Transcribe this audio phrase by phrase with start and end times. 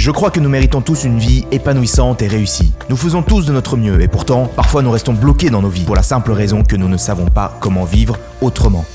[0.00, 2.72] Je crois que nous méritons tous une vie épanouissante et réussie.
[2.88, 5.84] Nous faisons tous de notre mieux et pourtant, parfois nous restons bloqués dans nos vies
[5.84, 8.86] pour la simple raison que nous ne savons pas comment vivre autrement.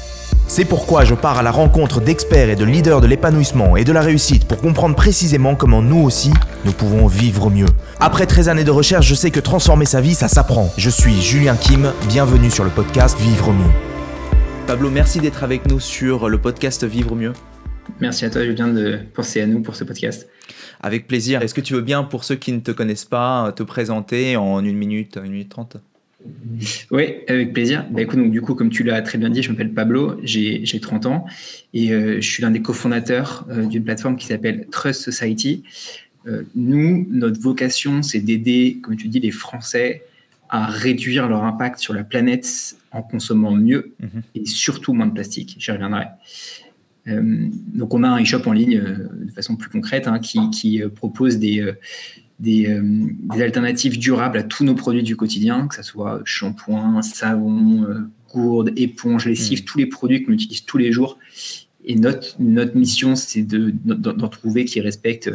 [0.48, 3.92] C'est pourquoi je pars à la rencontre d'experts et de leaders de l'épanouissement et de
[3.92, 6.34] la réussite pour comprendre précisément comment nous aussi,
[6.66, 7.68] nous pouvons vivre mieux.
[8.00, 10.74] Après 13 années de recherche, je sais que transformer sa vie, ça s'apprend.
[10.76, 13.72] Je suis Julien Kim, bienvenue sur le podcast Vivre mieux.
[14.66, 17.34] Pablo, merci d'être avec nous sur le podcast Vivre mieux.
[18.00, 20.28] Merci à toi, Julien, de penser à nous pour ce podcast.
[20.82, 21.42] Avec plaisir.
[21.42, 24.64] Est-ce que tu veux bien, pour ceux qui ne te connaissent pas, te présenter en
[24.64, 25.78] une minute, une minute trente?
[26.92, 27.86] Oui, avec plaisir.
[27.92, 30.80] Bah, écoute, donc, du coup, comme tu l'as très bien dit, je m'appelle Pablo, j'ai
[30.80, 31.26] 30 ans
[31.74, 35.64] et euh, je suis l'un des cofondateurs euh, d'une plateforme qui s'appelle Trust Society.
[36.28, 40.04] Euh, nous, notre vocation, c'est d'aider, comme tu dis, les Français
[40.50, 44.22] à réduire leur impact sur la planète en consommant mieux mhm.
[44.36, 45.56] et surtout moins de plastique.
[45.60, 46.06] J'y reviendrai.
[47.08, 50.82] Euh, donc, on a un e-shop en ligne euh, de façon plus concrète hein, qui,
[50.82, 51.74] euh, propose des,
[52.40, 52.82] des,
[53.30, 57.86] alternatives durables à tous nos produits du quotidien, que ce soit shampoing, savon,
[58.34, 59.66] gourde, éponge, lessive, mm.
[59.66, 61.18] tous les produits qu'on utilise tous les jours.
[61.86, 65.32] Et notre, notre mission, c'est d'en trouver qui respectent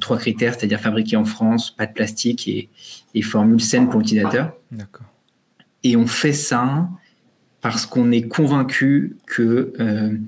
[0.00, 2.70] trois critères, c'est-à-dire fabriqué en France, pas de plastique et,
[3.14, 4.54] et formule saine pour l'utilisateur.
[5.84, 6.88] Et on fait ça
[7.62, 10.18] parce qu'on est convaincu que euh,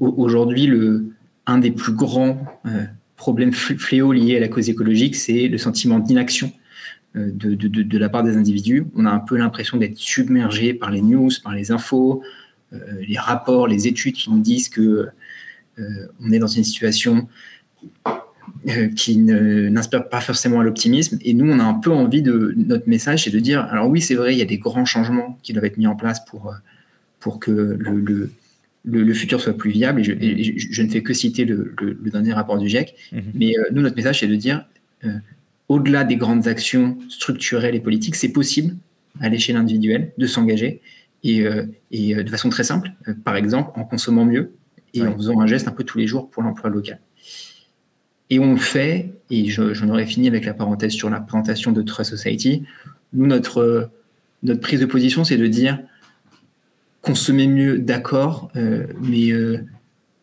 [0.00, 1.12] aujourd'hui, le,
[1.48, 2.84] un des plus grands euh,
[3.16, 6.52] problèmes fléaux liés à la cause écologique, c'est le sentiment d'inaction
[7.16, 8.86] euh, de, la part des individus.
[8.94, 12.22] On a un peu l'impression d'être submergé par les news, par les infos,
[13.00, 15.08] les rapports, les études qui nous disent que
[16.20, 17.28] on est dans une situation
[18.94, 21.16] qui n'inspire pas forcément à l'optimisme.
[21.22, 24.02] Et nous, on a un peu envie de notre message, c'est de dire, alors oui,
[24.02, 26.52] c'est vrai, il y a des grands changements qui doivent être mis en place pour,
[27.20, 28.30] pour que le,
[28.90, 30.00] le, futur soit plus viable.
[30.00, 31.74] Et je, ne fais que citer le,
[32.10, 32.94] dernier rapport du GIEC.
[33.12, 33.22] Mhm.
[33.34, 34.66] Mais euh, nous, notre message, c'est de dire,
[35.04, 35.18] euh,
[35.68, 38.76] au-delà des grandes actions structurelles et politiques, c'est possible
[39.20, 40.80] à l'échelle individuelle de s'engager
[41.24, 42.92] et, euh, et, de façon très simple,
[43.24, 44.52] par exemple en consommant mieux
[44.94, 47.00] et en faisant un geste un peu tous les jours pour l'emploi local.
[48.30, 51.82] Et on le fait, et j'en aurais fini avec la parenthèse sur la présentation de
[51.82, 52.64] Trust Society.
[53.14, 53.90] Nous, notre,
[54.42, 55.78] notre prise de position, c'est de dire
[57.08, 59.64] consommer mieux, d'accord, euh, mais euh,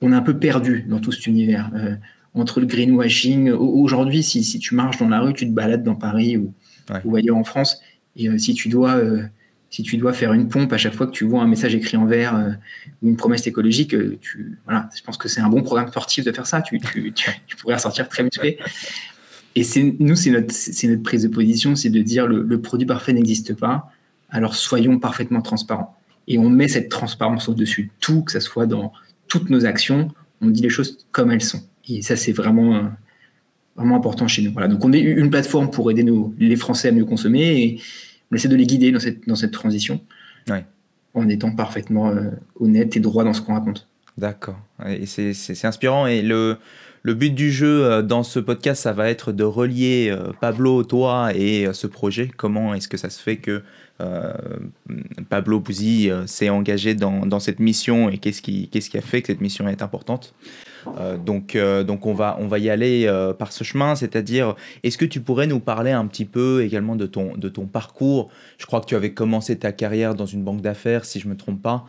[0.01, 1.71] on est un peu perdu dans tout cet univers.
[1.73, 1.95] Euh,
[2.35, 5.95] entre le greenwashing, aujourd'hui, si, si, tu marches dans la rue, tu te balades dans
[5.95, 6.53] Paris ou,
[7.03, 7.81] ou ailleurs en France,
[8.15, 9.01] et si tu dois
[9.71, 11.97] si tu dois faire une pompe à chaque fois que tu vois un message écrit
[11.97, 12.57] en vert
[13.01, 16.31] ou une promesse écologique, tu, voilà, je pense que c'est un bon programme sportif de
[16.31, 16.61] faire ça.
[16.61, 18.57] Tu, tu, tu, pourrais ressortir très musclé.
[19.55, 19.63] Et
[19.99, 23.13] nous, c'est notre, c'est notre prise de position, c'est de dire le, le produit parfait
[23.13, 23.91] n'existe pas,
[24.29, 25.97] alors soyons parfaitement transparents
[26.27, 28.91] et on met cette transparence au-dessus de tout, que ce soit dans
[29.27, 31.61] toutes nos actions, on dit les choses comme elles sont.
[31.87, 32.81] Et ça, c'est vraiment, euh,
[33.75, 34.51] vraiment important chez nous.
[34.51, 34.67] Voilà.
[34.67, 37.81] Donc, on est une plateforme pour aider nos, les Français à mieux consommer et
[38.31, 40.01] on essaie de les guider dans cette, dans cette transition
[41.17, 43.87] en étant parfaitement euh, honnête et droit dans ce qu'on raconte.
[44.17, 44.59] D'accord.
[44.85, 46.07] Et c'est inspirant.
[46.07, 46.57] Et le,
[47.03, 51.31] le but du jeu euh, dans ce podcast, ça va être de relier Pablo, toi
[51.33, 52.29] et ce projet.
[52.35, 53.61] Comment est-ce que ça se fait que euh,
[55.29, 59.41] Pablo Bouzy euh, s'est engagé dans, cette mission et qu'est-ce qui, a fait que cette
[59.41, 60.33] mission est importante.
[60.99, 65.59] Euh, donc, on, va, y aller par ce chemin, c'est-à-dire, est-ce que tu pourrais nous
[65.59, 68.29] parler un petit peu également de ton, parcours?
[68.57, 71.33] Je crois que tu avais commencé ta carrière dans une banque d'affaires, si je ne
[71.33, 71.85] me trompe pas.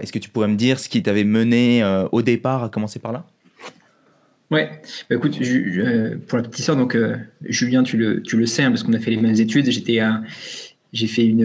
[0.00, 3.12] est-ce que tu pourrais me dire ce qui t'avait mené au départ à commencer par
[3.12, 3.24] là?
[4.50, 4.70] Ouais,
[5.08, 5.38] bah, écoute,
[6.26, 6.96] pour la petite histoire, donc
[7.42, 9.70] Julien, tu le, tu le sais, hein, parce qu'on a fait les mêmes études.
[9.70, 10.20] J'étais à,
[10.92, 11.40] j'ai fait une,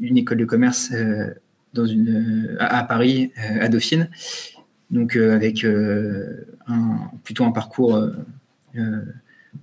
[0.00, 1.30] une, école de commerce euh,
[1.74, 4.08] dans une, à, Paris, euh, à Dauphine,
[4.90, 8.00] donc euh, avec un, plutôt un parcours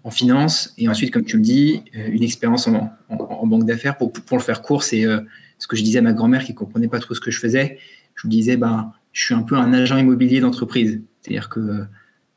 [0.03, 3.97] en finance et ensuite, comme tu me dis, une expérience en, en, banque d'affaires.
[3.97, 5.03] Pour, pour, le faire court, c'est
[5.57, 7.79] ce que je disais à ma grand-mère qui comprenait pas trop ce que je faisais.
[8.16, 11.01] Je lui disais, ben, je suis un peu un agent immobilier d'entreprise.
[11.22, 11.85] C'est-à-dire que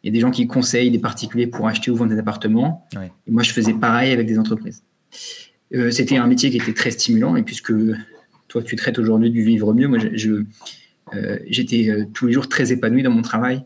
[0.02, 2.86] il y a des gens qui conseillent des particuliers pour acheter ou vendre des appartements.
[2.94, 4.82] Et moi, je faisais pareil avec des entreprises.
[5.74, 7.72] Euh, c'était un métier qui était très stimulant et puisque
[8.48, 10.44] toi tu traites aujourd'hui du vivre mieux, moi je,
[11.14, 13.64] euh, j'étais euh, tous les jours très épanoui dans mon travail.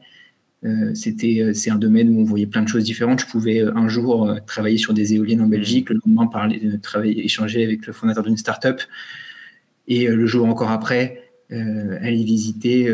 [0.95, 3.21] c'était c'est un domaine où on voyait plein de choses différentes.
[3.21, 7.63] Je pouvais un jour travailler sur des éoliennes en Belgique, le lendemain parler, travailler, échanger
[7.63, 8.81] avec le fondateur d'une start-up,
[9.87, 12.89] et le jour encore après aller visiter,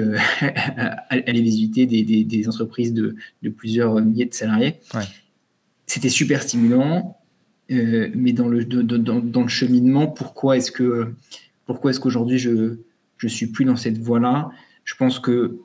[1.09, 4.75] aller visiter des, des, entreprises de, de, plusieurs milliers de salariés.
[5.87, 7.22] C'était super stimulant.
[7.73, 11.15] Euh, mais dans le, dans, le cheminement, pourquoi est-ce que
[11.67, 12.77] pourquoi est-ce qu'aujourd'hui je
[13.17, 14.51] je suis plus dans cette voie-là?
[14.85, 15.59] Je pense que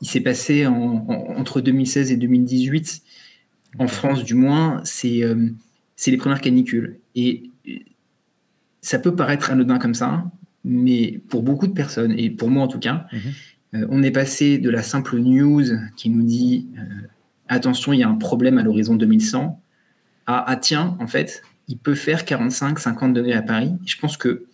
[0.00, 3.02] il s'est passé entre 2016 et 2018
[3.78, 5.22] en France du moins, c'est
[6.06, 6.98] les premières canicules.
[7.14, 7.50] Et
[8.80, 10.24] ça peut paraître anodin comme ça,
[10.64, 13.86] mais pour beaucoup de personnes, et pour moi en tout cas, mhm.
[13.90, 15.64] on est passé de la simple news
[15.96, 16.66] qui nous dit
[17.48, 19.62] attention, il y a un problème à l'horizon 2100,
[20.26, 23.72] à ah tiens, en fait, il peut faire 45, 50 degrés à Paris.
[23.86, 24.46] je pense que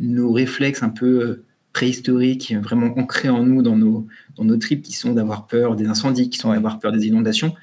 [0.00, 4.06] nos réflexes un peu euh, préhistoriques, vraiment ancrés en nous, dans nos,
[4.36, 7.54] dans nos tripes, qui sont d'avoir peur des incendies, qui sont d'avoir peur des inondations,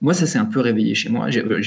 [0.00, 1.30] moi, ça s'est un peu réveillé chez moi.
[1.30, 1.60] J'ai euh,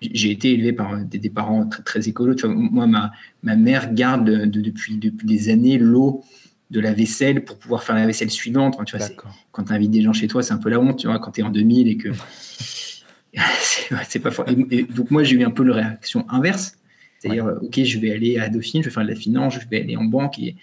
[0.00, 2.34] été élevé par des, parents très, très écolos.
[2.34, 3.12] Tu vois, moi, ma,
[3.42, 6.22] ma mère garde depuis, depuis des années l'eau
[6.70, 8.78] de la vaisselle pour pouvoir faire la vaisselle suivante.
[8.86, 9.06] Tu vois,
[9.50, 11.32] quand tu invites des gens chez toi, c'est un peu la honte, tu vois, quand
[11.32, 12.08] tu es en 2000 et que.
[14.08, 14.46] c'est pas fort.
[14.46, 16.78] donc, moi, j'ai eu un peu la réaction inverse.
[17.18, 19.80] C'est-à-dire, OK, je vais aller à Dauphine, je vais faire de la finance, je vais
[19.80, 20.56] aller en banque et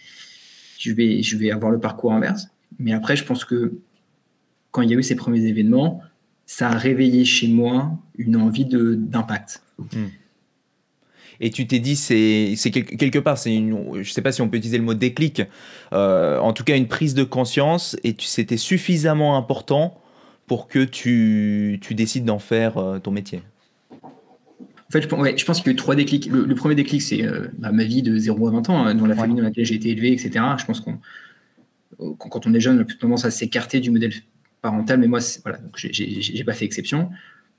[0.78, 2.48] je vais, je vais avoir le parcours inverse.
[2.80, 3.80] Mais après, je pense que
[4.72, 6.02] quand il y a eu ces premiers événements,
[6.46, 9.64] ça a réveillé chez moi une envie d'impact.
[9.78, 10.08] Hmm.
[11.40, 14.58] Et tu t'es dit, c'est quelque part, c'est je ne sais pas si on peut
[14.58, 15.42] utiliser le mot déclic,
[15.92, 20.00] euh, en tout cas une prise de conscience, et c'était suffisamment important
[20.48, 23.42] pour que tu, tu décides d'en faire euh, ton métier
[24.02, 26.28] En fait, je, ouais, je pense qu'il y a eu trois déclics.
[26.28, 29.08] Le, premier déclic, c'est euh, bah, ma vie de 0 à 20 ans, hein, dans
[29.08, 30.44] la famille dans laquelle j'ai été élevé, etc.
[30.58, 31.00] Je pense qu'on,
[32.18, 34.12] quand on est jeune, on a plus tendance à s'écarter du modèle
[34.62, 37.10] parental, mais moi, voilà, donc j'ai pas fait exception.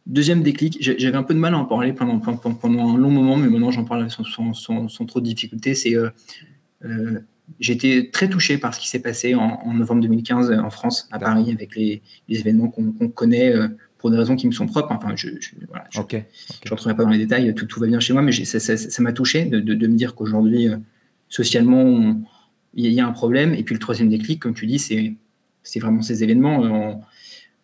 [0.06, 3.36] Deuxième déclic, j'avais un peu de mal à en parler pendant, pendant un long moment,
[3.36, 5.74] mais maintenant j'en parle sans, sans, sans, trop de difficulté.
[5.74, 6.10] C'est euh,
[7.60, 11.18] j'ai été très touché par ce qui s'est passé en, novembre 2015 en France, à
[11.18, 13.68] Paris, avec les, événements qu'on connaît euh,
[13.98, 14.92] pour des raisons qui me sont propres.
[14.92, 15.86] Enfin, je ne voilà,
[16.68, 19.44] rentrerai pas dans les détails, tout, tout, va bien chez moi, mais ça m'a touché
[19.44, 20.76] de, de, me dire qu'aujourd'hui, euh,
[21.28, 22.20] socialement,
[22.74, 23.54] il y a un problème.
[23.54, 27.02] Et puis le troisième déclic, comme tu dis, c'est vraiment ces événements.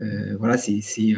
[0.03, 1.17] Euh, voilà, c'est ces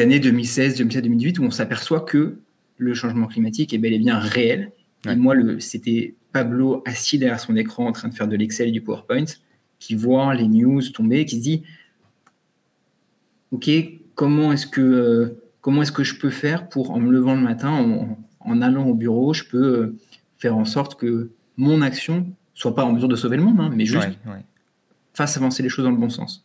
[0.00, 2.38] années 2016, 2017, 2018 où on s'aperçoit que
[2.76, 4.72] le changement climatique est bel et bien réel.
[5.08, 8.72] Et moi, c'était Pablo assis derrière son écran en train de faire de l'Excel et
[8.72, 9.24] du PowerPoint,
[9.78, 11.62] qui voit les news tomber, qui se dit
[13.52, 13.70] Ok,
[14.16, 17.40] comment est-ce que, euh, comment est-ce que je peux faire pour, en me levant le
[17.40, 19.96] matin, en, allant au bureau, je peux euh,
[20.36, 23.70] faire en sorte que mon action soit pas en mesure de sauver le monde, hein,
[23.72, 24.18] mais juste
[25.12, 26.44] fasse avancer les choses dans le bon sens.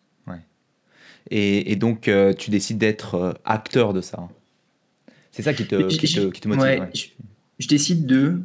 [1.32, 4.30] Et, donc, euh, tu décides d'être acteur de ça.
[5.32, 6.88] C'est ça qui te, qui te, motive.
[7.60, 8.42] Je, décide de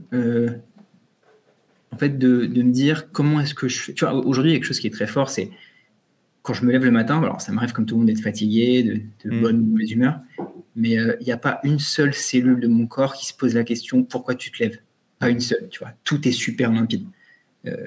[1.95, 3.93] en fait, de, me dire comment est-ce que je fais.
[3.93, 5.51] Tu vois, aujourd'hui, quelque chose qui est très fort, c'est
[6.43, 8.83] quand je me lève le matin, alors ça m'arrive comme tout le monde d'être fatigué,
[8.83, 9.41] de, de mm.
[9.41, 10.21] bonne ou mauvaise humeur,
[10.75, 13.55] mais euh, il n'y a pas une seule cellule de mon corps qui se pose
[13.55, 14.79] la question pourquoi tu te lèves?
[15.21, 15.93] Pas une seule, tu vois.
[16.03, 17.07] Tout est super limpide.
[17.67, 17.87] Euh,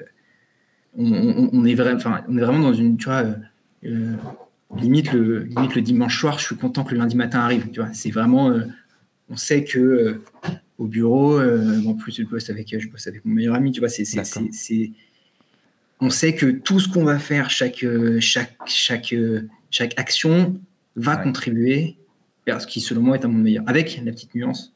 [0.96, 1.94] on, est vrai,
[2.28, 3.24] on est vraiment dans une, tu vois,
[3.84, 4.14] euh,
[4.74, 7.80] limite, le, limite le dimanche soir, je suis content que le lundi matin arrive, tu
[7.80, 7.92] vois.
[7.92, 8.58] C'est vraiment,
[9.28, 10.22] on sait que
[10.78, 11.38] au bureau.
[11.38, 13.72] Euh, en plus, je bosse avec, je bosse avec mon meilleur ami.
[13.72, 14.92] Tu vois, c'est, c'est,
[16.00, 17.84] on sait que tout ce qu'on va faire, chaque,
[18.20, 19.14] chaque, chaque,
[19.70, 20.58] chaque action
[20.96, 21.96] va contribuer
[22.46, 23.64] vers ce qui, selon moi, est un monde meilleur.
[23.66, 24.72] Avec la petite nuance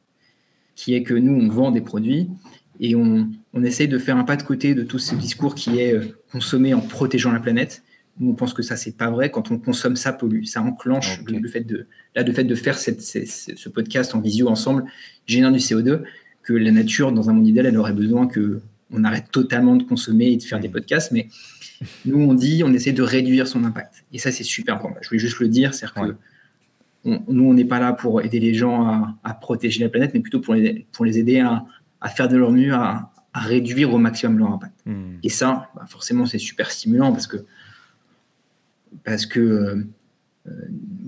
[0.74, 2.28] qui est que nous, on vend des produits
[2.80, 5.78] et on, on essaye de faire un pas de côté de tout ce discours qui
[5.78, 7.82] est euh, consommé en protégeant la planète.
[8.20, 9.30] Nous, on pense que ça, c'est pas vrai.
[9.30, 10.44] Quand on consomme, ça pollue.
[10.44, 14.48] Ça enclenche le, fait de, là, le fait de faire cette, ce podcast en visio
[14.48, 14.84] ensemble
[15.26, 16.02] génère du CO2
[16.42, 18.60] que la nature, dans un monde idéal, elle aurait besoin que
[18.92, 21.12] on arrête totalement de consommer et de faire des podcasts.
[21.12, 21.28] Mais
[22.04, 24.04] nous, on dit, on essaie de réduire son impact.
[24.12, 24.98] Et ça, c'est super important.
[25.00, 26.14] Je voulais juste le dire, c'est que
[27.04, 30.40] nous, on n'est pas là pour aider les gens à, protéger la planète, mais plutôt
[30.40, 31.64] pour les, pour les aider à,
[32.00, 34.74] à faire de leur mieux, à, réduire au maximum leur impact.
[34.84, 35.16] Hmm.
[35.22, 37.38] Et ça, bah, forcément, c'est super stimulant parce que
[39.04, 39.84] parce que euh,
[40.48, 40.50] euh,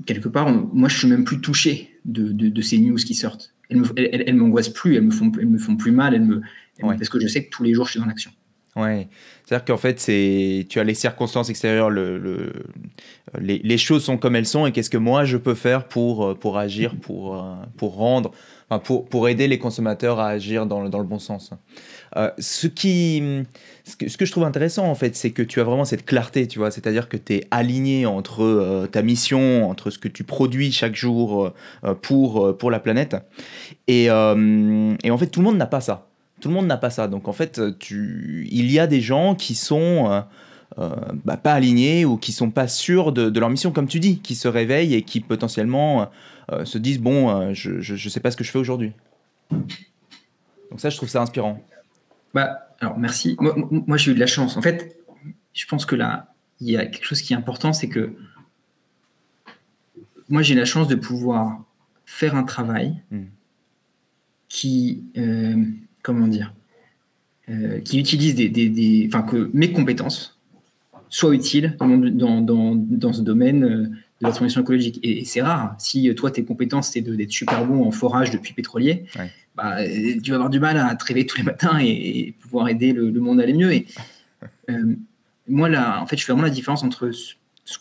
[0.06, 3.54] quelque part, moi, je suis même plus touché de, ces news qui sortent.
[3.70, 6.42] Elles, me, m'angoissent plus, elles me font, elles me font plus mal, elles me,
[6.80, 8.30] parce que je sais que tous les jours, je suis dans l'action.
[8.76, 9.08] Ouais,
[9.44, 12.52] c'est-à-dire qu'en fait, c'est tu as les circonstances extérieures, le,
[13.38, 16.34] les, choses sont comme elles sont, et qu'est-ce que moi je peux faire pour, euh,
[16.34, 17.40] pour agir, pour,
[17.76, 18.32] pour rendre,
[18.82, 21.52] pour, pour aider les consommateurs à agir dans, dans le bon sens.
[22.16, 23.22] Euh, ce, qui,
[23.98, 26.46] que, ce, que, je trouve intéressant, en fait, c'est que tu as vraiment cette clarté,
[26.46, 30.22] tu vois, c'est-à-dire que tu es aligné entre euh, ta mission, entre ce que tu
[30.22, 31.52] produis chaque jour
[31.84, 33.16] euh, pour, pour la planète.
[33.88, 36.06] Et, en fait, tout le monde n'a pas ça.
[36.40, 37.08] Tout le monde n'a pas ça.
[37.08, 40.24] Donc, en fait, il y a des gens qui sont...
[41.24, 44.34] Bah, pas alignés ou qui sont pas sûrs de, leur mission, comme tu dis, qui
[44.34, 46.10] se réveillent et qui potentiellement
[46.64, 48.90] se disent bon, je, je, sais pas ce que je fais aujourd'hui.
[49.52, 51.62] Donc ça, je trouve ça inspirant.
[52.34, 53.36] Bah, alors merci.
[53.38, 54.56] Moi, j'ai eu de la chance.
[54.56, 54.98] En fait,
[55.52, 58.12] je pense que là, il y a quelque chose qui est important, c'est que
[60.28, 61.62] moi, j'ai la chance de pouvoir
[62.06, 63.24] faire un travail hmm.
[64.48, 65.64] qui, euh,
[66.02, 66.54] comment dire,
[67.48, 70.40] euh, qui utilise des, des, enfin, que mes compétences
[71.10, 73.90] soient utiles dans, dans, dans, dans ce domaine euh,
[74.24, 75.00] de la transition écologique.
[75.02, 75.74] Et, c'est rare.
[75.78, 79.04] Si toi, tes compétences, c'est d'être super bon en forage de puits pétroliers,
[79.54, 79.76] bah,
[80.22, 83.12] tu vas avoir du mal à te réveiller tous les matins et, pouvoir aider le,
[83.20, 83.72] monde à aller mieux.
[83.72, 83.86] Et
[85.48, 87.78] moi, là, en fait, je fais vraiment la différence entre ce,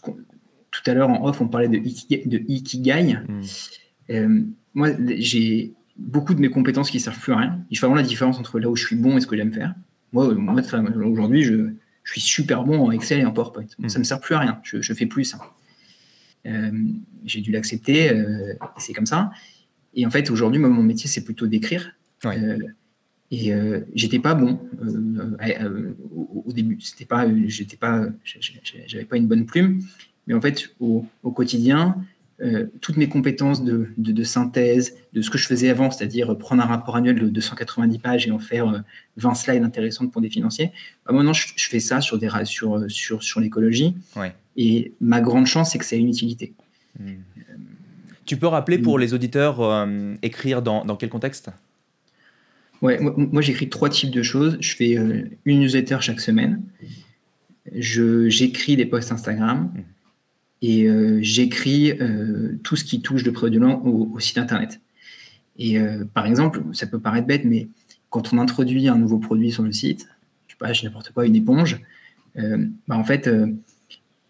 [0.73, 3.17] tout à l'heure en off, on parlait de, de Ikigai.
[3.27, 3.41] Hmm.
[4.09, 4.41] Euh,
[4.73, 7.59] moi, j'ai beaucoup de mes compétences qui ne servent plus à rien.
[7.71, 9.53] Je fais vraiment la différence entre là où je suis bon et ce que j'aime
[9.53, 9.75] faire.
[10.11, 10.25] Moi,
[11.05, 11.69] aujourd'hui, je,
[12.05, 13.65] suis super bon en Excel et en PowerPoint.
[13.87, 14.59] Ça ne me sert plus à rien.
[14.63, 15.39] Je ne fais plus ça.
[16.45, 16.71] Euh,
[17.25, 18.11] j'ai dû l'accepter.
[18.11, 19.31] Euh, c'est comme ça.
[19.93, 21.95] Et en fait, aujourd'hui, mon métier, c'est plutôt d'écrire.
[23.31, 24.59] Et euh, j'étais pas bon
[26.45, 26.79] au, début.
[26.81, 28.05] C'était pas, j'étais pas,
[28.87, 29.81] j'avais pas une bonne plume.
[30.27, 31.97] Mais en fait, au, quotidien,
[32.41, 36.63] euh, toutes mes compétences de, de, synthèse, de ce que je faisais avant, c'est-à-dire prendre
[36.63, 38.83] un rapport annuel de 290 pages et en faire
[39.17, 40.71] 20 euh, slides intéressants pour des financiers,
[41.05, 43.95] bah maintenant je, fais ça sur, des, sur, sur, sur l'écologie.
[44.57, 46.53] Et ma grande chance, c'est que ça a une utilité.
[46.99, 47.13] Hmm.
[48.25, 51.49] tu peux rappeler pour les auditeurs euh, écrire dans, dans, quel contexte?
[52.81, 54.57] Ouais, moi, j'écris trois types de choses.
[54.59, 54.93] Je fais
[55.45, 56.61] une newsletter chaque semaine.
[57.73, 59.71] J'écris des posts Instagram.
[59.73, 59.81] Hmm
[60.63, 64.79] et euh, j'écris euh, tout ce qui touche de près de loin au, site internet.
[65.59, 67.67] Et euh, par exemple, ça peut paraître bête, mais
[68.09, 70.07] quand on introduit un nouveau produit sur le site,
[70.47, 71.81] je sais pas, n'importe quoi, une éponge,
[72.35, 73.29] bah en fait,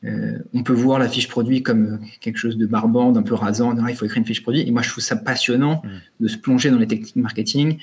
[0.03, 3.75] on peut voir la fiche produit comme quelque chose de barbant, d'un peu rasant.
[3.87, 4.61] il faut écrire une fiche produit.
[4.67, 6.23] Et moi, je trouve ça passionnant mmh.
[6.23, 7.77] de se plonger dans les techniques marketing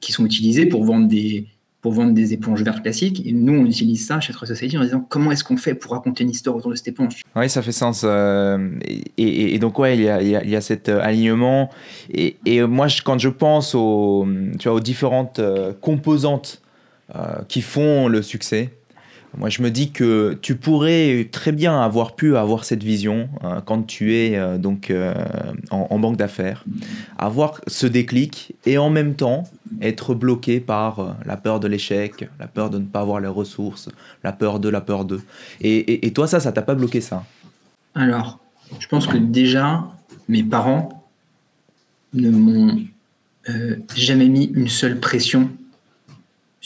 [0.00, 1.46] qui sont utilisées pour vendre des,
[1.86, 3.24] pour vendre des éponges vertes classiques.
[3.24, 5.92] Et nous, on utilise ça chez Trust Society en disant comment est-ce qu'on fait pour
[5.92, 7.22] raconter une histoire autour de cette éponge?
[7.36, 8.02] Oui, ça fait sens.
[8.04, 8.70] Euh,
[9.16, 11.70] et, donc, ouais, il y a, il cet euh, alignement.
[12.12, 14.26] Et, et, moi, quand je pense aux,
[14.82, 16.60] différentes euh, composantes
[17.46, 18.72] qui font le succès,
[19.38, 23.62] moi, je me dis que tu pourrais très bien avoir pu avoir cette vision hein,
[23.64, 25.14] quand tu es euh, donc euh,
[25.70, 26.64] en, banque d'affaires,
[27.18, 29.44] avoir ce déclic et en même temps
[29.82, 33.28] être bloqué par euh, la peur de l'échec, la peur de ne pas avoir les
[33.28, 33.90] ressources,
[34.24, 35.20] la peur de la peur de.
[35.60, 37.24] Et toi, ça, ça t'a pas bloqué ça?
[37.94, 38.38] Alors,
[38.78, 39.86] je pense que déjà,
[40.28, 41.04] mes parents
[42.14, 42.78] ne m'ont
[43.94, 45.50] jamais mis une seule pression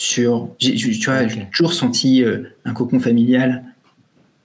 [0.00, 0.48] sur.
[0.58, 3.64] Tu vois, j'ai toujours senti euh, un cocon familial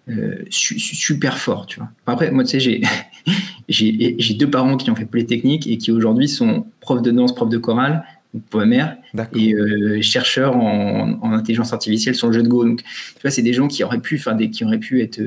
[0.09, 1.89] euh, super fort, tu vois.
[2.05, 2.81] Après, moi, tu sais,
[3.69, 7.49] j'ai deux parents qui ont fait Polytechnique et qui aujourd'hui sont profs de danse, profs
[7.49, 8.03] de chorale,
[8.49, 8.97] pour ma mère,
[9.33, 12.65] et euh, chercheurs en, intelligence artificielle sur le jeu de Go.
[12.65, 15.21] Donc, tu vois, c'est des gens qui auraient pu, enfin, des, qui auraient pu être,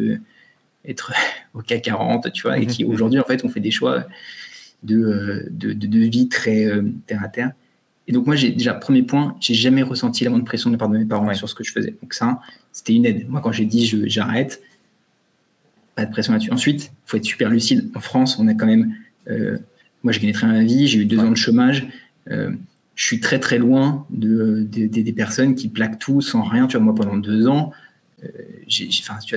[0.85, 1.13] être
[1.55, 4.05] au CAC 40, tu vois, et qui aujourd'hui, en fait, ont fait des choix
[4.83, 6.71] de, de, de, vie très
[7.07, 7.53] terre à terre.
[8.09, 10.79] Et donc, moi, j'ai déjà, premier point, j'ai jamais ressenti la moindre pression de la
[10.79, 11.95] part de mes parents sur ce que je faisais.
[12.03, 12.41] Donc, ça,
[12.73, 13.29] c'était une aide.
[13.29, 14.63] Moi, quand j'ai dit j'arrête,
[15.95, 16.51] pas de pression là-dessus.
[16.51, 17.91] Ensuite, il faut être super lucide.
[17.95, 18.95] En France, on a quand même.
[19.29, 19.59] Euh,
[20.03, 21.87] moi, j'ai gagné très bien ma vie, j'ai eu deux ans de chômage.
[22.31, 22.53] Euh,
[22.95, 26.67] je suis très, très loin de, des personnes qui plaquent tout sans rien.
[26.67, 27.73] Tu vois, moi, pendant deux ans,
[28.25, 28.29] euh,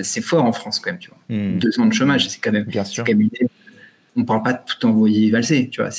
[0.02, 1.00] c'est fort en France quand même.
[1.00, 1.36] Tu vois.
[1.36, 1.60] Hmm.
[1.60, 2.64] Deux ans de chômage, c'est quand même.
[2.64, 3.04] Bien sûr.
[3.04, 3.50] Quand même une aide.
[4.16, 5.68] On ne parle pas de tout envoyer valser.
[5.70, 5.90] Tu vois,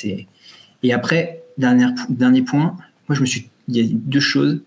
[0.83, 2.75] et après, dernier, dernier point,
[3.07, 4.61] moi je me suis, il y a deux choses.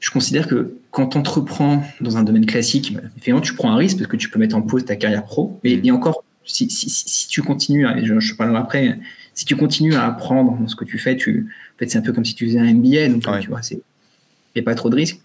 [0.00, 3.76] Je considère que quand tu entreprends dans un domaine classique, bah, effectivement, tu prends un
[3.76, 5.60] risque parce que tu peux mettre en pause ta carrière pro.
[5.62, 8.98] Mais et encore, si, si, tu continues, je, je parlerai après,
[9.34, 12.02] si tu continues à apprendre dans ce que tu fais, tu, en fait, c'est un
[12.02, 13.80] peu comme si tu faisais un MBA, donc tu vois, il
[14.56, 15.20] n'y a pas trop de risques.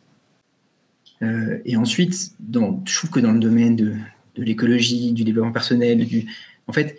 [1.24, 3.96] Euh, et ensuite, dans, je trouve que dans le domaine de,
[4.36, 6.28] de l'écologie, du développement personnel, du,
[6.68, 6.98] en fait,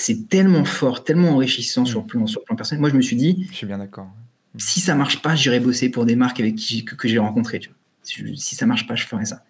[0.00, 2.80] c'est tellement fort, tellement enrichissant sur le plan, sur plan personnel.
[2.80, 4.08] Moi, je me suis dit, je suis bien d'accord.
[4.56, 7.60] Si ça marche pas, j'irai bosser pour des marques avec qui que, j'ai rencontrées.
[8.02, 9.44] Si ça marche pas, je ferai ça.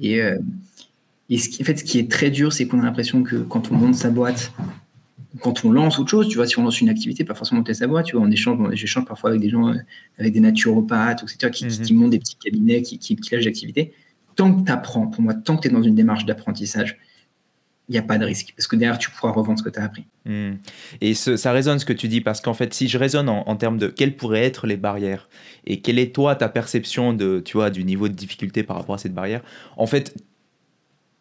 [0.00, 0.38] Et, euh,
[1.28, 3.36] et ce qui, en fait, ce qui est très dur, c'est qu'on a l'impression que
[3.36, 4.52] quand on monte sa boîte,
[5.40, 7.74] quand on lance autre chose, tu vois, si on lance une activité, pas forcément monter
[7.74, 9.78] sa boîte, tu vois, on échange, j'échange parfois avec des gens, euh,
[10.18, 11.84] avec des naturopathes, etc., qui, hmm.
[11.84, 13.92] qui, montent des petits cabinets, qui, qui, lâchent d'activité.
[14.36, 16.98] Tant que tu apprends, pour moi, tant que tu es dans une démarche d'apprentissage,
[17.92, 18.54] il n'y a pas de risque.
[18.56, 20.06] Parce que derrière, tu pourras revendre ce que tu as appris.
[20.24, 20.54] Hmm.
[21.02, 23.78] Et ça résonne ce que tu dis, parce qu'en fait, si je raisonne en, termes
[23.78, 25.28] de quelles pourraient être les barrières,
[25.66, 28.94] et quelle est toi ta perception de, tu vois, du niveau de difficulté par rapport
[28.94, 29.42] à cette barrière,
[29.76, 30.14] en fait,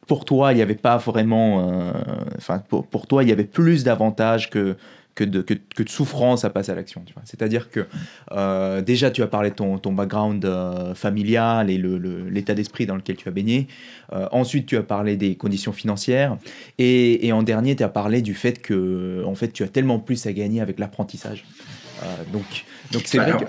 [0.07, 1.69] pour toi, il n'y avait pas vraiment.
[1.69, 1.91] Euh,
[2.37, 4.77] enfin, pour, pour, toi, il y avait plus d'avantages que,
[5.15, 7.03] que de, que, de souffrance à passer à l'action.
[7.25, 7.85] C'est-à-dire que
[8.31, 12.95] euh, déjà, tu as parlé de ton, ton background euh, familial et l'état d'esprit dans
[12.95, 13.67] lequel tu as baigné.
[14.13, 16.37] Euh, ensuite, tu as parlé des conditions financières.
[16.77, 19.99] Et, et en dernier, tu as parlé du fait que en fait, tu as tellement
[19.99, 21.45] plus à gagner avec l'apprentissage.
[22.31, 23.45] donc, donc c'est vrai que...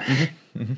[0.59, 0.77] Mhm, mhm.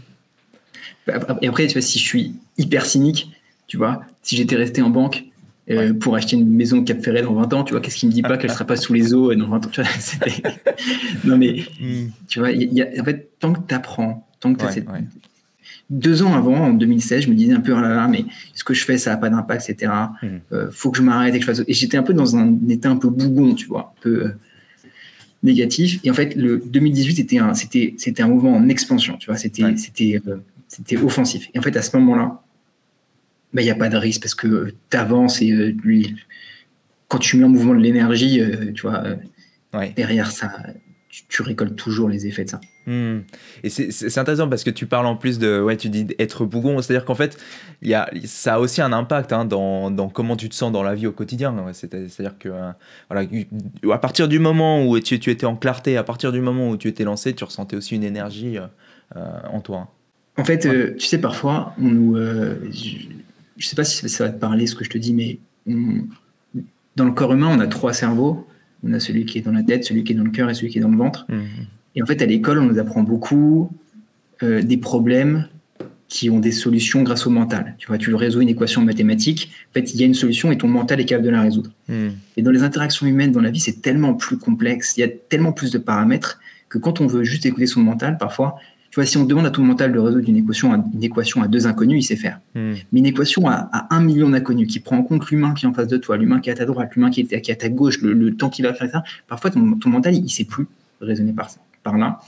[1.06, 3.30] Bah, et après, tu vois, si je suis hyper cynique,
[3.66, 5.24] tu vois, si j'étais resté en banque,
[5.70, 8.06] euh, pour acheter une maison de Cap Ferret dans 20 ans, tu vois, qu'est-ce qui
[8.06, 9.90] me dit pas qu'elle sera pas sous les eaux dans 20 ans, tu vois,
[11.24, 12.08] non mais, hmm.
[12.28, 14.82] tu vois, y a, en fait, tant que tu apprends, tant que tu as
[15.88, 18.62] Deux ans avant, en 2016, je me disais un peu, oh là là, mais ce
[18.62, 19.92] que je fais, ça n'a pas d'impact, etc.
[20.22, 20.40] Il hmm.
[20.52, 21.62] euh, faut que je m'arrête et que je fasse...
[21.66, 24.28] Et j'étais un peu dans un état un peu bougon, tu vois, un peu euh,
[25.42, 25.98] négatif.
[26.04, 29.38] Et en fait, le 2018, c'était un, c'était, c'était un mouvement en expansion, tu vois,
[29.38, 30.20] c'était, c'était,
[30.68, 31.48] c'était offensif.
[31.54, 32.43] Et en fait, à ce moment-là,
[33.54, 35.72] il bah, n'y a pas de risque parce que tu avances et euh,
[37.06, 40.50] quand tu mets en mouvement de l'énergie, euh, tu vois, euh, derrière ça,
[41.28, 42.60] tu, récoltes toujours les effets de ça.
[42.86, 43.20] Hmm.
[43.62, 46.82] Et c'est intéressant parce que tu parles en plus de, ouais, tu dis être bougon,
[46.82, 47.38] c'est-à-dire qu'en fait,
[47.80, 50.82] y a, ça a aussi un impact hein, dans, dans, comment tu te sens dans
[50.82, 51.54] la vie au quotidien.
[51.72, 52.48] C'est-à-dire que,
[53.08, 53.28] voilà,
[53.92, 56.76] à partir du moment où tu, tu, étais en clarté, à partir du moment où
[56.76, 58.58] tu étais lancé, tu ressentais aussi une énergie
[59.14, 59.94] en toi.
[60.36, 62.16] En fait, tu sais, parfois, on nous,
[63.56, 65.38] je sais pas si ça va te parler ce que je te dis, mais
[66.96, 68.46] dans le corps humain, on a trois cerveaux.
[68.86, 70.54] On a celui qui est dans la tête, celui qui est dans le cœur et
[70.54, 71.26] celui qui est dans le ventre.
[71.28, 71.66] Mhm.
[71.96, 73.70] Et en fait, à l'école, on nous apprend beaucoup
[74.42, 75.48] euh, des problèmes
[76.08, 77.76] qui ont des solutions grâce au mental.
[77.78, 80.58] Tu vois, tu résous une équation mathématique, en fait, il y a une solution et
[80.58, 81.70] ton mental est capable de la résoudre.
[81.88, 82.12] Mhm.
[82.36, 85.08] Et dans les interactions humaines, dans la vie, c'est tellement plus complexe, il y a
[85.08, 88.56] tellement plus de paramètres que quand on veut juste écouter son mental, parfois,
[88.94, 91.42] tu vois, si on demande à ton mental de résoudre une équation à, une équation
[91.42, 92.38] à deux inconnus, il sait faire.
[92.54, 92.74] Hmm.
[92.92, 95.72] Mais une équation à, un million d'inconnus, qui prend en compte l'humain qui est en
[95.72, 98.00] face de toi, l'humain qui est à ta droite, l'humain qui est, à ta gauche,
[98.02, 100.68] le, temps qu'il va faire ça, parfois ton, mental, il ne sait plus
[101.00, 101.50] raisonner par,
[101.82, 102.20] par là.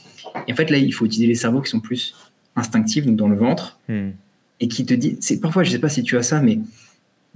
[0.48, 2.16] Et en fait, là, il faut utiliser les cerveaux qui sont plus
[2.56, 4.08] instinctifs, donc dans le ventre, hmm.
[4.58, 6.58] et qui te dit, c'est parfois, je ne sais pas si tu as ça, mais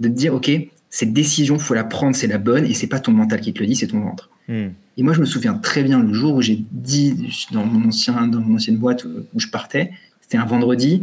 [0.00, 0.50] de te dire, OK,
[0.88, 3.60] cette décision, faut la prendre, c'est la bonne, et c'est pas ton mental qui te
[3.60, 4.28] le dit, c'est ton ventre.
[4.48, 4.70] Hmm.
[5.00, 8.26] Et moi, je me souviens très bien le jour où j'ai dit dans mon, ancien,
[8.26, 11.00] dans mon ancienne boîte où je partais, c'était un vendredi.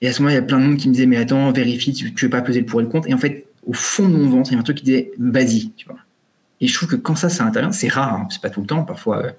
[0.00, 1.52] Et à ce moment, il y a plein de monde qui me disait Mais attends,
[1.52, 3.06] vérifie, tu ne veux pas peser le pour et le contre?
[3.06, 5.10] Et en fait, au fond de mon ventre, il y a un truc qui disait
[5.18, 5.98] Vas-y, tu vois.
[6.62, 8.66] Et je trouve que quand ça, c'est intéressant, c'est rare, hein, c'est pas tout le
[8.66, 9.30] temps, parfois, euh,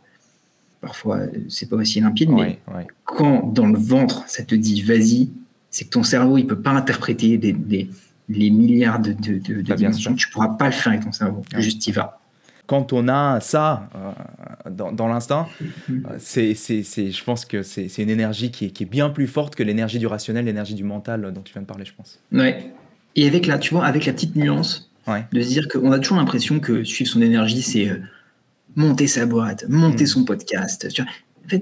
[0.79, 2.59] parfois c'est pas aussi limpide, mais
[3.05, 5.31] quand dans le ventre, ça te dit Vas-y,
[5.71, 7.89] c'est que ton cerveau, il peut pas interpréter des,
[8.29, 10.13] les milliards de, de, de, de dimensions.
[10.13, 12.19] Tu pourras pas le faire avec ton cerveau, juste y vas
[12.67, 15.47] quand on a ça euh, dans, l'instinct,
[15.89, 19.99] euh, c'est, je pense que c'est, une énergie qui est, bien plus forte que l'énergie
[19.99, 22.19] du rationnel, l'énergie du mental dont tu viens de parler, je pense.
[22.32, 22.71] Ouais.
[23.15, 24.91] Et avec la, tu vois, avec la petite nuance
[25.32, 27.97] de se dire qu'on a toujours l'impression que suivre son énergie, c'est euh,
[28.75, 30.08] monter sa boîte, monter mm.
[30.08, 30.88] son podcast.
[31.45, 31.62] En fait,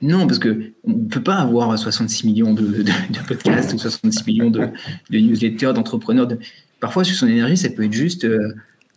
[0.00, 2.84] non, parce que on ne peut pas avoir 66 millions de,
[3.26, 4.70] podcasts ou 66 millions de,
[5.10, 6.28] newsletters, d'entrepreneurs.
[6.80, 8.26] Parfois, sur son énergie, ça peut être juste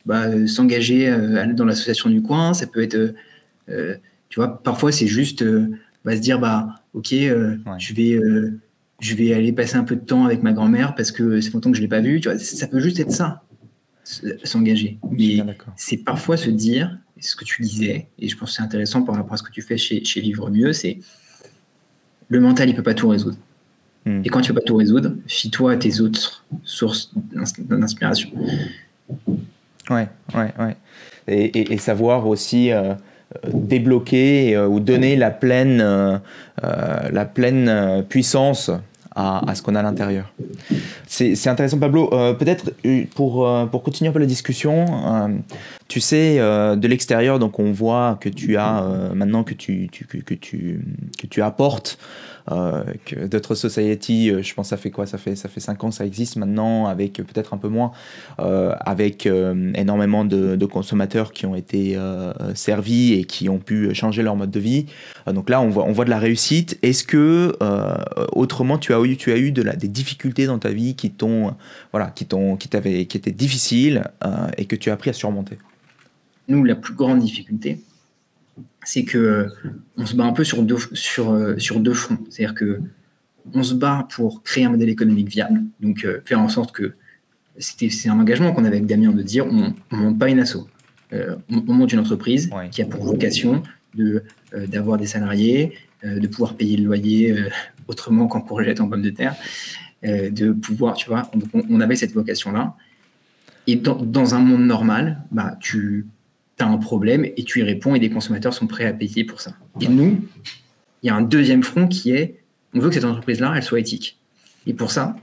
[0.05, 3.13] bah, euh, s'engager euh, dans l'association du coin, ça peut être,
[3.69, 3.95] euh,
[4.29, 5.43] tu vois, parfois c'est juste
[6.05, 8.19] bah, se dire, bah, ok, je vais
[8.99, 11.71] je vais aller passer un peu de temps avec ma grand-mère parce que c'est longtemps
[11.71, 12.21] que je ne l'ai pas vue.
[12.21, 13.41] Tu vois, ça peut juste être ça,
[14.43, 14.99] s'engager.
[15.09, 15.37] Mais
[15.75, 19.15] c'est parfois se dire, ce que tu disais, et je pense que c'est intéressant par
[19.15, 20.99] rapport à ce que tu fais chez, chez Vivre Mieux, c'est
[22.29, 23.37] le mental, il ne peut pas tout résoudre.
[24.05, 24.21] Hmm.
[24.23, 27.11] Et quand tu ne peux pas tout résoudre, fie-toi à tes autres sources
[27.59, 28.31] d'inspiration.
[29.91, 30.75] Ouais, ouais, ouais.
[31.27, 32.71] Et, savoir aussi
[33.45, 36.17] euh, débloquer euh, ou donner la pleine, euh,
[37.11, 38.71] la pleine puissance
[39.15, 40.33] à, ce qu'on a à l'intérieur.
[41.05, 42.07] C'est intéressant, Pablo.
[42.39, 42.71] Peut-être
[43.13, 44.85] pour, pour continuer un peu la discussion,
[45.89, 48.81] tu sais, de l'extérieur, donc on voit que tu as
[49.13, 50.79] maintenant que tu, que, tu,
[51.19, 51.97] que tu apportes
[52.47, 55.05] que d'autres society, euh, je pense ça fait quoi?
[55.05, 57.91] Ça fait ça fait cinq ans ça existe maintenant avec peut-être un peu moins,
[58.39, 61.97] euh, avec énormément de, consommateurs qui ont été
[62.55, 64.85] servis et qui ont pu changer leur mode de vie.
[65.27, 66.77] donc là on voit on voit de la réussite.
[66.81, 67.53] Est-ce que
[68.31, 71.55] autrement tu as eu tu as eu des difficultés dans ta vie qui t'ont
[71.91, 74.03] voilà qui t'ont qui t'avaient qui étaient difficiles
[74.57, 75.57] et que tu as appris à surmonter?
[76.47, 77.79] Nous la plus grande difficulté
[78.83, 79.47] c'est que
[79.97, 82.19] on se bat un peu sur deux, sur, euh, sur deux fronts.
[82.29, 82.81] C'est-à-dire que
[83.53, 86.93] on se bat pour créer un modèle économique viable, donc euh, faire en sorte que
[87.57, 90.39] c'était c'est un engagement qu'on avait avec Damien de dire on ne monte pas une
[90.39, 90.67] asso,
[91.13, 93.63] euh, on, monte une entreprise qui a pour vocation
[93.95, 94.23] de
[94.67, 97.35] d'avoir des salariés, de pouvoir payer le loyer
[97.87, 99.35] autrement qu'en courgette en pommes de terre,
[100.03, 102.75] de pouvoir, tu vois, on, avait cette vocation là.
[103.67, 106.05] Et dans, dans, un monde normal, bah tu
[106.61, 109.23] tu as un problème et tu y réponds et des consommateurs sont prêts à payer
[109.23, 109.55] pour ça.
[109.79, 110.23] Et nous,
[111.01, 112.41] il y a un deuxième front qui est
[112.73, 114.17] on veut que cette entreprise-là, elle soit éthique.
[114.65, 115.15] Et pour ça,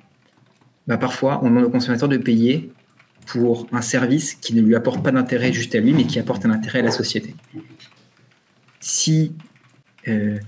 [0.87, 2.71] bah, parfois, on demande aux consommateurs de payer
[3.27, 6.45] pour un service qui ne lui apporte pas d'intérêt juste à lui, mais qui apporte
[6.45, 7.35] un intérêt à la société.
[8.81, 9.33] Si
[10.09, 10.39] euh,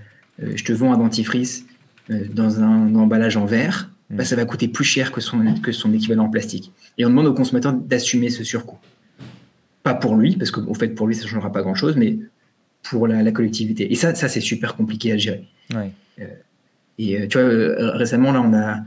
[0.42, 1.64] euh, je te vends un dentifrice
[2.10, 5.72] euh, dans un emballage en verre, bah, ça va coûter plus cher que son, que
[5.72, 6.72] son équivalent en plastique.
[6.98, 8.78] Et on demande aux consommateurs d'assumer ce surcoût.
[9.82, 12.18] Pas pour lui, parce qu'au fait, pour lui, ça ne changera pas grand-chose, mais
[12.82, 13.90] pour la, collectivité.
[13.92, 15.48] Et ça, ça c'est super compliqué à gérer.
[16.98, 18.80] et tu vois, récemment, là, on a,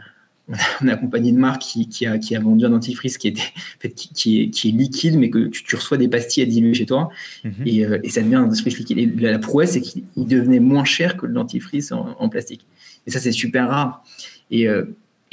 [0.82, 3.54] on a accompagné une marque qui, a, qui, a, vendu un dentifrice qui, était,
[3.96, 7.10] qui, est, qui est liquide, mais que tu, reçois des pastilles à diluer chez toi,
[7.44, 7.54] mhm.
[7.62, 8.98] euh, et, ça devient un dentifrice liquide.
[8.98, 12.66] Et la, prouesse, c'est qu'il devenait moins cher que le dentifrice en, plastique.
[13.08, 14.04] Et ça, c'est super rare.
[14.52, 14.84] Et, euh,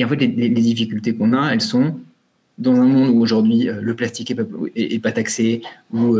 [0.02, 1.96] en fait, les, difficultés qu'on a, elles sont
[2.60, 6.16] dans un monde où aujourd'hui euh, le plastique n'est pas, taxé, où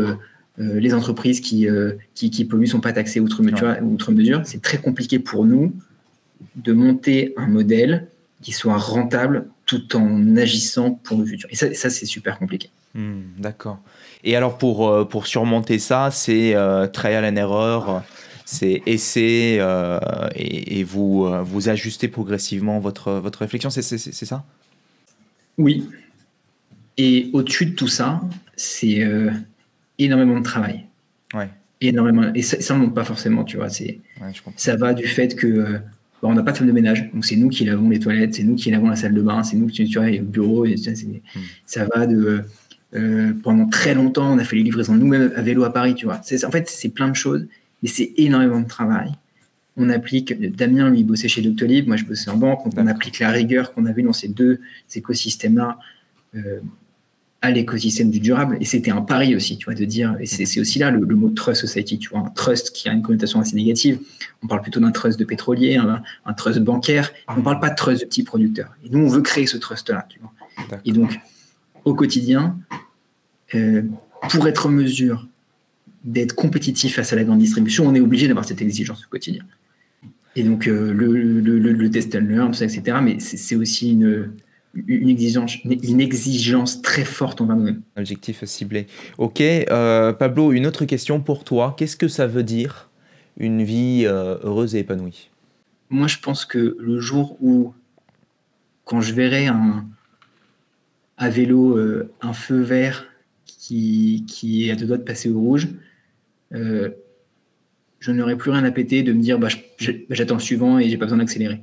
[0.57, 1.67] les entreprises qui,
[2.13, 3.41] qui, qui, polluent sont pas taxées outre,
[3.81, 4.41] outre mesure.
[4.43, 5.73] C'est très compliqué pour nous
[6.55, 8.07] de monter un modèle
[8.41, 11.47] qui soit rentable tout en agissant pour le futur.
[11.51, 12.69] Et ça, c'est super compliqué.
[12.93, 13.79] Hmm, d'accord.
[14.23, 18.01] Et alors, pour, euh, pour surmonter ça, c'est euh, trial and error,
[18.45, 19.99] c'est essayer euh,
[20.35, 24.43] et, vous, vous ajustez progressivement votre, votre réflexion, c'est ça?
[25.57, 25.87] Oui.
[27.03, 28.21] Et au-dessus de tout ça,
[28.55, 29.03] c'est
[29.97, 30.85] énormément de travail.
[31.33, 31.49] Ouais.
[31.79, 32.31] Énormément.
[32.35, 33.69] Et ça, ça ne monte pas forcément, tu vois.
[33.69, 33.99] Ouais,
[34.55, 35.79] ça va du fait que
[36.21, 37.09] bah, on n'a pas de femme de ménage.
[37.11, 39.41] Donc, c'est nous qui lavons les toilettes, c'est nous qui lavons la salle de bain,
[39.41, 40.65] c'est nous qui, tu vois, le bureau.
[40.65, 40.75] Et.
[41.65, 42.43] Ça va de.
[42.93, 46.05] Euh, pendant très longtemps, on a fait les livraisons nous-mêmes à vélo à Paris, tu
[46.05, 46.19] vois.
[46.19, 47.47] En fait, c'est plein de choses,
[47.81, 49.11] mais c'est énormément de travail.
[49.77, 53.19] On applique, Damien, lui, bossait chez Doctolib, moi, je bossais en banque, donc on applique
[53.19, 54.59] la rigueur qu'on a vue dans ces deux
[54.93, 55.79] écosystèmes-là.
[56.35, 56.59] Euh,
[57.41, 58.57] à l'écosystème du durable.
[58.61, 61.29] Et c'était un pari aussi, tu vois, de dire, et c'est aussi là le, mot
[61.29, 63.99] trust society, tu vois, un trust qui a une connotation assez négative.
[64.43, 67.11] On parle plutôt d'un trust de pétrolier, un, trust bancaire.
[67.27, 68.75] On ne parle pas de trust de petits producteurs.
[68.85, 70.31] Et nous, on veut créer ce trust-là, tu vois.
[70.85, 71.19] Et donc,
[71.83, 72.57] au quotidien,
[73.55, 73.81] euh,
[74.29, 75.27] pour être en mesure
[76.03, 79.43] d'être compétitif face à la grande distribution, on est obligé d'avoir cette exigence au quotidien.
[80.35, 82.97] Et donc, euh, le, le, le, test and learn, tout ça, etc.
[83.01, 84.31] Mais c'est aussi une
[84.73, 87.81] une exigence, une exigence très forte envers nous-mêmes.
[87.97, 88.87] Objectif ciblé.
[89.17, 91.75] Ok, euh, Pablo, une autre question pour toi.
[91.77, 92.89] Qu'est-ce que ça veut dire
[93.37, 95.29] une vie euh, heureuse et épanouie?
[95.89, 97.73] Moi, je pense que le jour où,
[98.85, 99.85] quand je verrai un,
[101.17, 103.05] à vélo euh, un feu vert
[103.45, 105.67] qui, qui est à deux doigts de passer au rouge,
[106.51, 109.47] je n'aurai plus rien à péter de me dire bah,
[110.09, 111.61] j'attends le suivant et j'ai pas besoin d'accélérer.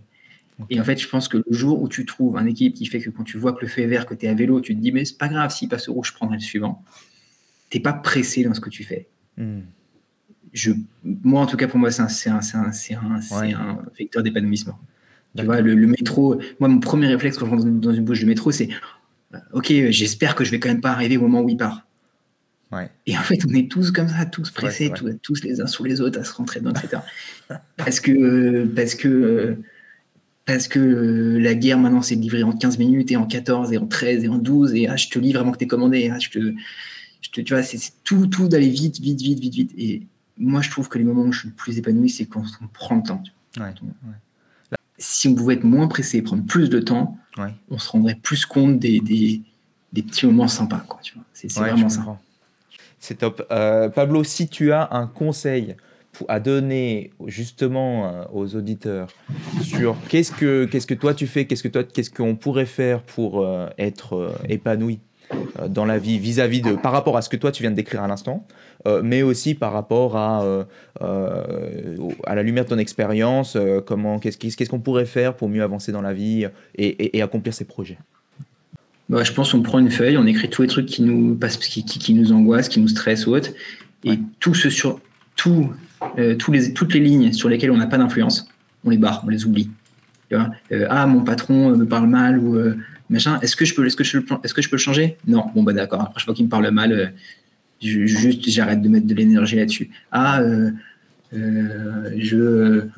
[0.70, 3.00] Et en fait, je pense que le jour où tu trouves un équipe qui fait
[3.00, 4.74] que quand tu vois que le feu est vert, que tu es à vélo, tu
[4.74, 6.82] te dis, mais c'est pas grave, s'il passe au rouge, je prendrai le suivant.
[7.70, 9.08] Tu n'es pas pressé dans ce que tu fais.
[9.36, 9.60] Hmm.
[10.52, 10.72] Je,
[11.04, 14.78] moi, en tout cas, pour moi, c'est un, un, vecteur d'épanouissement.
[15.36, 18.26] Tu vois, le, métro, moi, mon premier réflexe quand je rentre dans une bouche de
[18.26, 18.68] métro, c'est
[19.34, 21.86] euh, Ok, j'espère que je vais quand même pas arriver au moment où il part.
[23.06, 24.92] Et en fait, on est tous comme ça, tous pressés,
[25.22, 27.02] tous, les uns sous les autres à se rentrer dans, etc.
[27.76, 29.54] parce que, parce que euh,
[30.48, 33.76] parce que euh, la guerre maintenant c'est livré en 15 minutes et en 14 et
[33.76, 36.10] en 13 et en 12 et ah, je te livre avant que tu commandé.
[36.10, 36.54] Ah, je te,
[37.20, 39.72] je te, tu vois, c'est tout, tout d'aller vite, vite, vite, vite, vite.
[39.76, 40.06] Et
[40.38, 42.66] moi je trouve que les moments où je suis le plus épanoui, c'est quand on
[42.68, 43.22] prend le temps.
[44.96, 47.18] Si on pouvait être moins pressé, prendre plus de temps,
[47.68, 49.42] on se rendrait plus compte des, des,
[49.92, 50.86] des petits moments sympas.
[51.34, 52.18] C'est vraiment ça.
[52.98, 53.46] C'est top.
[53.50, 55.76] Euh, Pablo, si tu as un conseil
[56.28, 59.08] à donner justement euh, aux auditeurs
[59.62, 63.02] sur qu'est-ce que, qu'est-ce que toi tu fais, qu'est-ce que toi, qu'est-ce qu'on pourrait faire
[63.02, 65.00] pour euh, être euh, épanoui
[65.68, 68.02] dans la vie vis-à-vis de, par rapport à ce que toi tu viens de décrire
[68.02, 68.46] à l'instant,
[69.02, 70.64] mais aussi par rapport à,
[71.00, 73.54] à la lumière de ton expérience,
[73.84, 77.66] comment, qu'est-ce, qu'est-ce qu'on pourrait faire pour mieux avancer dans la vie et, accomplir ses
[77.66, 77.98] projets.
[79.10, 81.58] Bah, je pense qu'on prend une feuille, on écrit tous les trucs qui nous, passent,
[81.58, 83.50] qui, qui, nous angoissent, qui nous stressent ou autre,
[84.04, 84.98] et tout ce sur
[85.46, 88.48] euh, les, toutes les lignes sur lesquelles on n'a pas d'influence,
[88.84, 89.70] on les barre, on les oublie.
[90.32, 92.76] Euh, ah, mon patron me parle mal ou euh,
[93.08, 93.38] machin.
[93.40, 95.16] Est-ce que je peux, est-ce que peux le changer?
[95.26, 95.46] Non.
[95.54, 96.02] Bon bah d'accord.
[96.02, 97.14] Après, je vois qu'il me parle mal.
[97.80, 99.90] juste, j'arrête de mettre de l'énergie là-dessus.
[100.12, 100.42] Ah,
[101.32, 102.88] je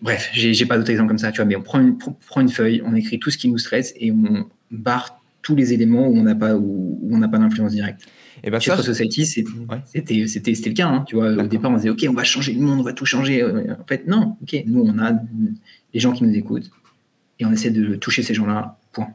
[0.00, 2.50] Bref, j'ai pas d'autres exemples comme ça, tu vois, mais on prend une, prend une
[2.50, 6.16] feuille, on écrit tout ce qui nous stresse et on barre tous les éléments où
[6.16, 8.06] on n'a pas, où on n'a pas d'influence directe.
[8.44, 10.88] Et ben ça, Society, c'était le cas.
[10.88, 12.92] Hein, tu vois, au départ, on disait OK, on va changer le monde, on va
[12.92, 13.42] tout changer.
[13.42, 14.36] Euh, en fait, non.
[14.42, 15.12] OK, nous, on a
[15.92, 16.70] les gens qui nous écoutent
[17.38, 18.78] et on essaie de toucher ces gens-là.
[18.92, 19.08] Point.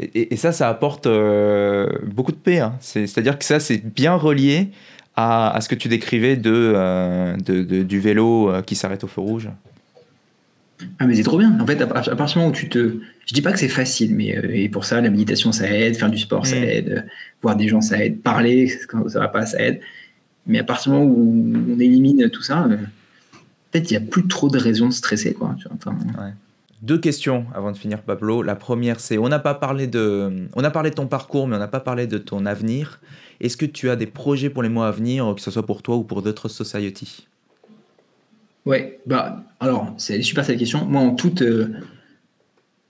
[0.00, 2.60] Et, ça, ça apporte euh, beaucoup de paix.
[2.60, 2.76] Hein.
[2.80, 4.68] C'est-à-dire que ça, c'est bien relié
[5.16, 9.48] à, ce que tu décrivais de, euh, du vélo qui s'arrête au feu rouge.
[10.98, 11.58] Ah mais c'est trop bien.
[11.60, 13.00] En fait, à, partir du moment où tu te...
[13.26, 16.10] Je dis pas que c'est facile, mais et pour ça, la méditation, ça aide, faire
[16.10, 16.64] du sport, ça mm.
[16.64, 17.06] aide,
[17.42, 19.80] voir des gens, ça aide, parler, quand ça va pas, ça aide.
[20.46, 24.00] Mais à partir du moment où on élimine tout ça, en fait, il n'y a
[24.00, 25.34] plus trop de raisons de stresser.
[25.34, 25.54] Quoi.
[26.80, 28.42] Deux questions avant de finir, Pablo.
[28.42, 31.56] La première, c'est on n'a pas parlé de, on a parlé de ton parcours, mais
[31.56, 33.00] on n'a pas parlé de ton avenir.
[33.40, 35.82] Est-ce que tu as des projets pour les mois à venir, que ce soit pour
[35.82, 37.26] toi ou pour d'autres society
[38.66, 40.84] Ouais, bah alors c'est super cette question.
[40.86, 41.68] Moi, en toute euh,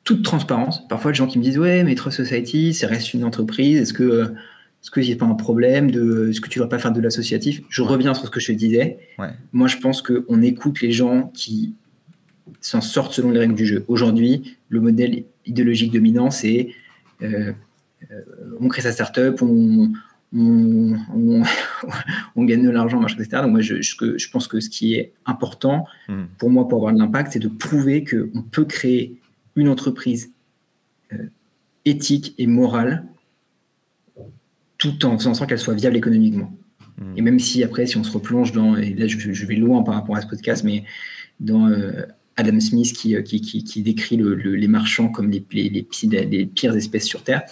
[0.04, 3.24] toute transparence, parfois les gens qui me disent ouais, mais Trust Society, ça reste une
[3.24, 3.78] entreprise.
[3.78, 4.34] Est-ce que euh,
[4.82, 6.92] est-ce qu'il n'y a pas un problème de ce que tu ne vas pas faire
[6.92, 7.62] de l'associatif?
[7.68, 8.98] Je reviens sur ce que je te disais.
[9.52, 11.74] Moi, je pense qu'on écoute les gens qui
[12.60, 13.84] s'en sortent selon les règles du jeu.
[13.88, 16.68] Aujourd'hui, le modèle idéologique dominant, c'est
[17.22, 17.52] euh,
[18.10, 18.20] euh,
[18.60, 19.90] on crée sa startup, on,
[20.34, 20.96] on,
[22.36, 23.28] on, gagne de l'argent, etc.
[23.42, 26.24] Donc moi, je, je, pense que ce qui est important hmm.
[26.38, 29.20] pour moi pour avoir de l'impact, c'est de prouver qu'on peut créer
[29.56, 30.32] une entreprise
[31.12, 31.26] euh,
[31.84, 33.04] éthique et morale
[34.76, 36.52] tout en faisant en sorte qu'elle soit viable économiquement.
[36.98, 37.14] Hmm.
[37.16, 39.94] Et même si après, si on se replonge dans, et là je, vais loin par
[39.94, 40.84] rapport à ce podcast, mais
[41.40, 42.02] dans euh,
[42.38, 47.04] Adam Smith qui, euh, qui, qui, décrit les marchands comme les, les, les, pires espèces
[47.04, 47.42] sur Terre,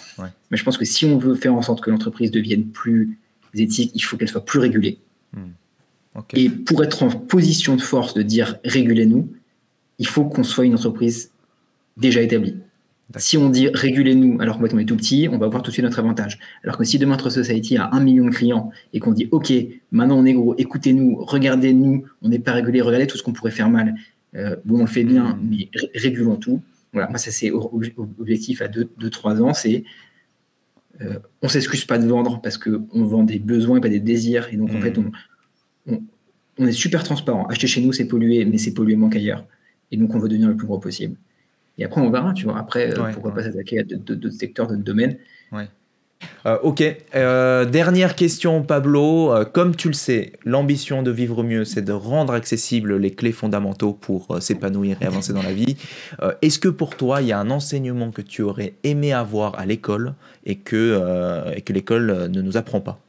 [0.49, 3.19] mais je pense que si on veut faire en sorte que l'entreprise devienne plus
[3.53, 4.99] éthique, il faut qu'elle soit plus régulée.
[5.33, 5.51] Hmm.
[6.33, 9.29] Et pour être en position de force de dire régulez-nous,
[9.99, 11.31] il faut qu'on soit une entreprise
[11.97, 12.55] déjà établie.
[13.17, 15.85] Si on dit régulez-nous alors qu'on est tout petit, on va voir tout de suite
[15.85, 16.39] notre avantage.
[16.63, 19.51] Alors que si demain notre society a un million de clients et qu'on dit ok,
[19.91, 23.51] maintenant on est gros, écoutez-nous, regardez-nous, on n'est pas régulé, regardez tout ce qu'on pourrait
[23.51, 23.95] faire mal.
[24.35, 25.47] Euh, bon, on le fait bien, hmm.
[25.49, 26.61] mais régulons tout.
[26.93, 29.83] Voilà, moi ça c'est objectif à 2-3 ans, c'est
[31.01, 34.47] euh, on s'excuse pas de vendre parce qu'on vend des besoins et pas des désirs.
[34.51, 35.11] Et donc en fait, hmm.
[35.87, 36.01] on,
[36.57, 37.45] on est super transparent.
[37.47, 39.45] Acheter chez nous, c'est polluer, mais c'est polluer moins qu'ailleurs.
[39.91, 41.17] Et donc on veut devenir le plus gros possible.
[41.77, 42.57] Et après, on verra, tu vois.
[42.57, 45.17] Après, euh, pourquoi pas s'attaquer à d'autres secteurs, d'autres domaines.
[45.51, 45.67] Ouais.
[46.45, 46.83] Euh, ok.
[47.15, 49.33] Euh, dernière question, Pablo.
[49.53, 53.93] comme tu le sais, l'ambition de vivre mieux, c'est de rendre accessibles les clés fondamentaux
[53.93, 55.77] pour s'épanouir et avancer dans la vie.
[56.41, 59.65] Est-ce que pour toi, il y a un enseignement que tu aurais aimé avoir à
[59.65, 60.13] l'école
[60.45, 62.99] et que, et que l'école ne nous apprend pas?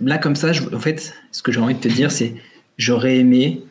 [0.00, 2.34] Là, comme ça, en fait, ce que j'ai envie de te dire, c'est
[2.78, 3.62] j'aurais aimé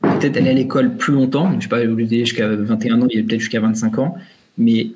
[0.00, 3.20] peut-être aller à l'école plus longtemps, je ne sais pas, jusqu'à 21 ans, il y
[3.20, 4.16] a peut-être jusqu'à 25 ans,
[4.56, 4.88] mais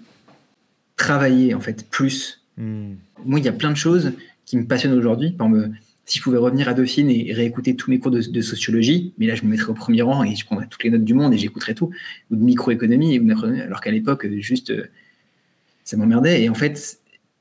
[0.97, 2.45] travailler en fait plus.
[2.57, 2.95] Hmm.
[3.25, 4.13] Moi, il y a plein de choses
[4.45, 5.29] qui me passionnent aujourd'hui.
[5.29, 5.71] Exemple,
[6.05, 9.35] si je pouvais revenir à Dauphine et réécouter tous mes cours de, sociologie, mais là,
[9.35, 11.39] je me mettrais au premier rang et je prendrais toutes les notes du monde et
[11.39, 11.91] j'écouterais tout,
[12.31, 13.19] ou de microéconomie,
[13.61, 14.89] alors qu'à l'époque, juste, euh,
[15.85, 16.43] ça m'emmerdait.
[16.43, 16.99] Et en fait,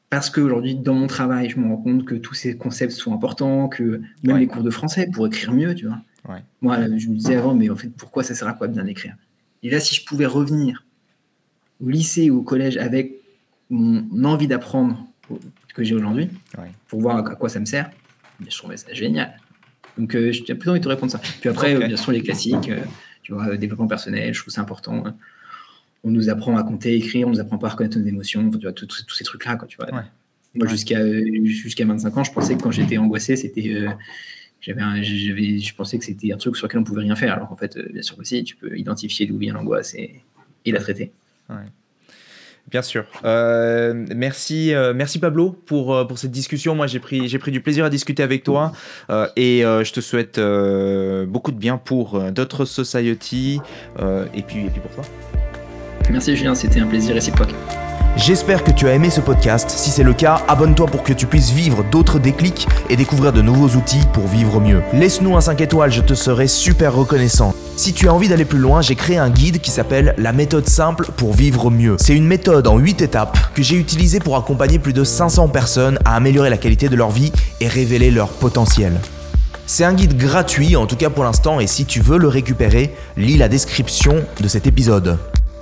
[0.10, 3.68] parce qu'aujourd'hui, dans mon travail, je me rends compte que tous ces concepts sont importants,
[3.68, 6.02] que même les cours de français pour écrire mieux, tu vois.
[6.62, 8.86] Moi, je me disais avant, mais en fait, pourquoi ça sert à quoi de bien
[8.86, 9.16] écrire?
[9.64, 10.86] Et là, si je pouvais revenir
[11.84, 13.21] au lycée ou au collège avec
[13.72, 15.08] mon envie d'apprendre
[15.74, 16.30] que j'ai aujourd'hui,
[16.88, 17.90] pour voir à quoi ça me sert,
[18.40, 19.40] je trouvais ça génial.
[19.98, 21.20] Donc, euh, j'ai plus envie de te répondre ça.
[21.20, 22.80] Puis après, bien sûr, les classiques, euh,
[23.24, 25.04] tu vois, développement personnel, je trouve ça important.
[25.06, 25.16] Hein.
[26.04, 28.60] On nous apprend à compter, écrire, on nous apprend pas à reconnaître nos émotions, tu
[28.60, 30.04] vois, tous ces trucs-là, quoi, tu vois.
[30.54, 31.00] Moi, jusqu'à
[31.44, 33.90] jusqu'à 25 ans, je pensais que quand j'étais angoissé, c'était euh,
[34.60, 37.34] j'avais, je pensais que c'était un truc sur lequel on pouvait rien faire.
[37.34, 40.22] Alors en fait, euh, bien sûr que si, tu peux identifier d'où vient l'angoisse et,
[40.66, 41.12] la traiter.
[42.70, 43.04] Bien sûr.
[43.26, 46.76] Euh, merci, euh, merci Pablo pour, pour cette discussion.
[46.76, 48.72] Moi, j'ai pris, j'ai pris du plaisir à discuter avec toi
[49.36, 50.40] et je te souhaite
[51.28, 53.60] beaucoup de bien pour d'autres society
[54.00, 55.04] et, puis, et puis pour toi.
[56.10, 57.54] Merci Julien, c'était un plaisir réciproque.
[58.18, 59.70] J'espère que tu as aimé ce podcast.
[59.70, 63.42] Si c'est le cas, abonne-toi pour que tu puisses vivre d'autres déclics et découvrir de
[63.42, 64.82] nouveaux outils pour vivre mieux.
[64.94, 67.56] Laisse-nous un 5 étoiles, je te serai super reconnaissant.
[67.82, 70.70] Si tu as envie d'aller plus loin, j'ai créé un guide qui s'appelle La méthode
[70.70, 71.96] simple pour vivre mieux.
[71.98, 75.98] C'est une méthode en 8 étapes que j'ai utilisée pour accompagner plus de 500 personnes
[76.06, 79.02] à améliorer la qualité de leur vie et révéler leur potentiel.
[79.66, 82.94] C'est un guide gratuit, en tout cas pour l'instant, et si tu veux le récupérer,
[83.18, 85.18] lis la description de cet épisode.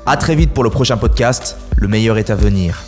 [0.06, 2.84] A très vite pour le prochain podcast, le meilleur est à venir.